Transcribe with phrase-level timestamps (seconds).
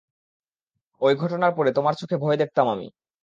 [1.01, 2.87] ঐ ঘটনার পরে তোমার চোখে ভয় দেখতাম আমি।